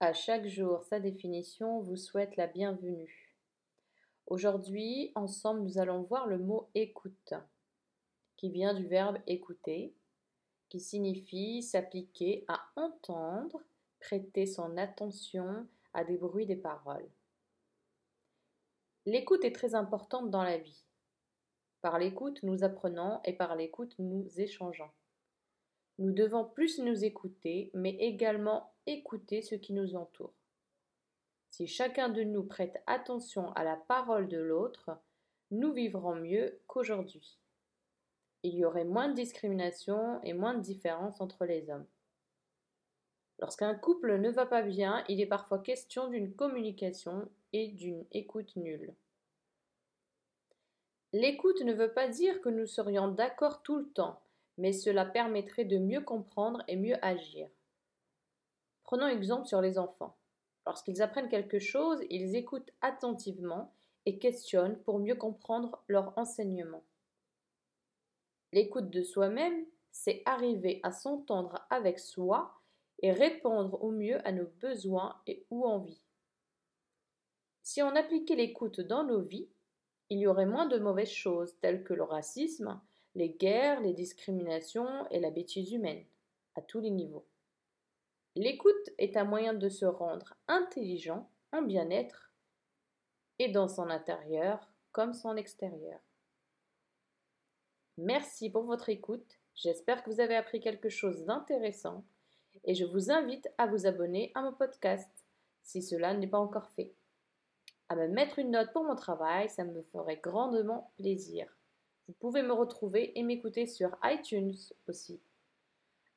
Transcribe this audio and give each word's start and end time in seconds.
À 0.00 0.12
chaque 0.12 0.46
jour, 0.46 0.84
sa 0.84 1.00
définition 1.00 1.80
vous 1.80 1.96
souhaite 1.96 2.36
la 2.36 2.46
bienvenue. 2.46 3.34
Aujourd'hui, 4.28 5.10
ensemble, 5.16 5.62
nous 5.62 5.78
allons 5.78 6.02
voir 6.02 6.28
le 6.28 6.38
mot 6.38 6.70
écoute, 6.76 7.34
qui 8.36 8.48
vient 8.48 8.74
du 8.74 8.86
verbe 8.86 9.18
écouter, 9.26 9.92
qui 10.68 10.78
signifie 10.78 11.64
s'appliquer 11.64 12.44
à 12.46 12.60
entendre, 12.76 13.60
prêter 13.98 14.46
son 14.46 14.76
attention 14.76 15.66
à 15.92 16.04
des 16.04 16.16
bruits 16.16 16.46
des 16.46 16.54
paroles. 16.54 17.10
L'écoute 19.04 19.44
est 19.44 19.54
très 19.54 19.74
importante 19.74 20.30
dans 20.30 20.44
la 20.44 20.58
vie. 20.58 20.84
Par 21.80 21.98
l'écoute, 21.98 22.40
nous 22.44 22.62
apprenons 22.62 23.18
et 23.24 23.32
par 23.32 23.56
l'écoute, 23.56 23.96
nous 23.98 24.28
échangeons. 24.36 24.90
Nous 25.98 26.12
devons 26.12 26.44
plus 26.44 26.78
nous 26.78 27.04
écouter, 27.04 27.72
mais 27.74 27.96
également 27.96 28.72
écouter 28.88 29.42
ce 29.42 29.54
qui 29.54 29.72
nous 29.72 29.94
entoure. 29.94 30.32
Si 31.50 31.66
chacun 31.66 32.08
de 32.08 32.22
nous 32.22 32.44
prête 32.44 32.82
attention 32.86 33.52
à 33.52 33.64
la 33.64 33.76
parole 33.76 34.28
de 34.28 34.38
l'autre, 34.38 34.90
nous 35.50 35.72
vivrons 35.72 36.14
mieux 36.14 36.60
qu'aujourd'hui. 36.66 37.38
Il 38.42 38.54
y 38.54 38.64
aurait 38.64 38.84
moins 38.84 39.08
de 39.08 39.14
discrimination 39.14 40.22
et 40.22 40.32
moins 40.32 40.54
de 40.54 40.60
différence 40.60 41.20
entre 41.20 41.44
les 41.44 41.70
hommes. 41.70 41.86
Lorsqu'un 43.40 43.74
couple 43.74 44.18
ne 44.18 44.30
va 44.30 44.46
pas 44.46 44.62
bien, 44.62 45.04
il 45.08 45.20
est 45.20 45.26
parfois 45.26 45.58
question 45.58 46.08
d'une 46.08 46.34
communication 46.34 47.28
et 47.52 47.68
d'une 47.68 48.04
écoute 48.12 48.56
nulle. 48.56 48.94
L'écoute 51.12 51.62
ne 51.62 51.72
veut 51.72 51.92
pas 51.92 52.08
dire 52.08 52.40
que 52.40 52.48
nous 52.48 52.66
serions 52.66 53.08
d'accord 53.08 53.62
tout 53.62 53.76
le 53.76 53.88
temps, 53.88 54.20
mais 54.58 54.72
cela 54.72 55.04
permettrait 55.06 55.64
de 55.64 55.78
mieux 55.78 56.02
comprendre 56.02 56.62
et 56.68 56.76
mieux 56.76 57.02
agir. 57.04 57.48
Prenons 58.88 59.08
exemple 59.08 59.46
sur 59.46 59.60
les 59.60 59.78
enfants. 59.78 60.16
Lorsqu'ils 60.64 61.02
apprennent 61.02 61.28
quelque 61.28 61.58
chose, 61.58 62.00
ils 62.08 62.34
écoutent 62.34 62.70
attentivement 62.80 63.74
et 64.06 64.18
questionnent 64.18 64.78
pour 64.78 64.98
mieux 64.98 65.14
comprendre 65.14 65.84
leur 65.88 66.16
enseignement. 66.16 66.82
L'écoute 68.54 68.88
de 68.88 69.02
soi-même, 69.02 69.66
c'est 69.90 70.22
arriver 70.24 70.80
à 70.84 70.90
s'entendre 70.90 71.66
avec 71.68 71.98
soi 71.98 72.62
et 73.02 73.12
répondre 73.12 73.84
au 73.84 73.90
mieux 73.90 74.26
à 74.26 74.32
nos 74.32 74.46
besoins 74.58 75.20
et 75.26 75.44
ou 75.50 75.66
envies. 75.66 76.00
Si 77.62 77.82
on 77.82 77.94
appliquait 77.94 78.36
l'écoute 78.36 78.80
dans 78.80 79.04
nos 79.04 79.20
vies, 79.20 79.50
il 80.08 80.18
y 80.18 80.26
aurait 80.26 80.46
moins 80.46 80.66
de 80.66 80.78
mauvaises 80.78 81.10
choses 81.10 81.60
telles 81.60 81.84
que 81.84 81.92
le 81.92 82.04
racisme, 82.04 82.80
les 83.14 83.28
guerres, 83.28 83.82
les 83.82 83.92
discriminations 83.92 85.06
et 85.10 85.20
la 85.20 85.30
bêtise 85.30 85.72
humaine, 85.72 86.06
à 86.54 86.62
tous 86.62 86.80
les 86.80 86.88
niveaux. 86.88 87.26
L'écoute 88.38 88.90
est 88.98 89.16
un 89.16 89.24
moyen 89.24 89.52
de 89.52 89.68
se 89.68 89.84
rendre 89.84 90.34
intelligent 90.46 91.28
en 91.50 91.60
bien-être 91.60 92.30
et 93.40 93.48
dans 93.48 93.66
son 93.66 93.90
intérieur 93.90 94.70
comme 94.92 95.12
son 95.12 95.34
extérieur. 95.34 95.98
Merci 97.96 98.48
pour 98.48 98.62
votre 98.62 98.90
écoute. 98.90 99.40
J'espère 99.56 100.04
que 100.04 100.10
vous 100.10 100.20
avez 100.20 100.36
appris 100.36 100.60
quelque 100.60 100.88
chose 100.88 101.24
d'intéressant 101.24 102.04
et 102.62 102.76
je 102.76 102.84
vous 102.84 103.10
invite 103.10 103.48
à 103.58 103.66
vous 103.66 103.86
abonner 103.86 104.30
à 104.36 104.42
mon 104.42 104.52
podcast 104.52 105.26
si 105.64 105.82
cela 105.82 106.14
n'est 106.14 106.28
pas 106.28 106.38
encore 106.38 106.70
fait. 106.76 106.94
À 107.88 107.96
me 107.96 108.06
mettre 108.06 108.38
une 108.38 108.52
note 108.52 108.72
pour 108.72 108.84
mon 108.84 108.94
travail, 108.94 109.48
ça 109.48 109.64
me 109.64 109.82
ferait 109.82 110.20
grandement 110.22 110.92
plaisir. 110.96 111.52
Vous 112.06 112.14
pouvez 112.20 112.42
me 112.42 112.52
retrouver 112.52 113.18
et 113.18 113.24
m'écouter 113.24 113.66
sur 113.66 113.98
iTunes 114.04 114.54
aussi. 114.86 115.20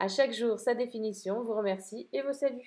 À 0.00 0.08
chaque 0.08 0.32
jour, 0.32 0.58
sa 0.58 0.74
définition 0.74 1.42
vous 1.42 1.54
remercie 1.54 2.08
et 2.12 2.22
vous 2.22 2.32
salue. 2.32 2.62